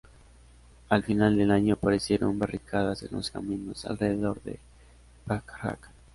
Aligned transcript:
Al 0.89 1.03
final 1.03 1.37
del 1.37 1.51
año, 1.51 1.75
aparecieron 1.75 2.39
barricadas 2.39 3.03
en 3.03 3.09
los 3.11 3.29
caminos 3.29 3.85
alrededor 3.85 4.41
de 4.41 4.57
Pakrac. 5.27 5.91